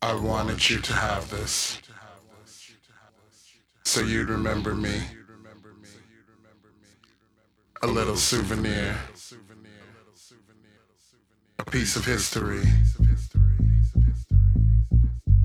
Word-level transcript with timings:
I 0.00 0.14
wanted 0.14 0.70
you 0.70 0.78
to 0.78 0.92
have 0.92 1.28
this. 1.28 1.80
So 3.84 4.00
you'd 4.00 4.28
remember 4.28 4.74
me. 4.74 5.00
A 7.82 7.86
little 7.86 8.16
souvenir. 8.16 8.96
A 11.58 11.64
piece 11.64 11.96
of 11.96 12.04
history. 12.04 12.62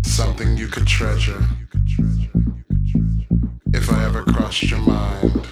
Something 0.05 0.55
you 0.55 0.67
could 0.67 0.85
treasure. 0.85 1.41
If 3.73 3.91
I 3.91 4.05
ever 4.05 4.23
crossed 4.23 4.63
your 4.63 4.79
mind. 4.79 5.47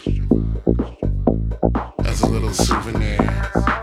As 2.05 2.21
a 2.21 2.27
little 2.27 2.53
souvenir. 2.53 3.80